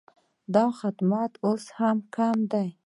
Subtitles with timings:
[0.53, 2.67] دا خدمت اوس هم کم دی